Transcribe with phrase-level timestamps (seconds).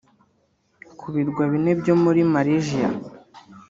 [0.99, 2.87] ku birwa bine byo muri Malaysia